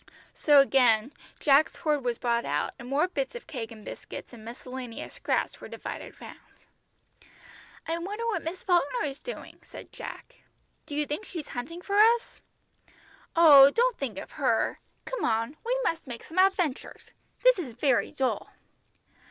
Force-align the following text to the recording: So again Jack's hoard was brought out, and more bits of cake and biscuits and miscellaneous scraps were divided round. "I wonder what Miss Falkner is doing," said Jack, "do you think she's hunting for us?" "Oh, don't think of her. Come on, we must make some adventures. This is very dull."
So 0.33 0.61
again 0.61 1.13
Jack's 1.39 1.75
hoard 1.75 2.03
was 2.03 2.17
brought 2.17 2.43
out, 2.43 2.73
and 2.79 2.87
more 2.87 3.07
bits 3.07 3.35
of 3.35 3.45
cake 3.45 3.71
and 3.71 3.85
biscuits 3.85 4.33
and 4.33 4.43
miscellaneous 4.43 5.13
scraps 5.13 5.61
were 5.61 5.67
divided 5.67 6.19
round. 6.19 6.39
"I 7.87 7.99
wonder 7.99 8.25
what 8.25 8.41
Miss 8.41 8.63
Falkner 8.63 9.03
is 9.05 9.19
doing," 9.19 9.59
said 9.61 9.91
Jack, 9.91 10.37
"do 10.87 10.95
you 10.95 11.05
think 11.05 11.25
she's 11.25 11.49
hunting 11.49 11.83
for 11.83 11.99
us?" 11.99 12.41
"Oh, 13.35 13.69
don't 13.69 13.95
think 13.95 14.17
of 14.17 14.31
her. 14.31 14.79
Come 15.05 15.23
on, 15.23 15.55
we 15.63 15.79
must 15.83 16.07
make 16.07 16.23
some 16.23 16.39
adventures. 16.39 17.11
This 17.43 17.59
is 17.59 17.75
very 17.75 18.11
dull." 18.11 18.49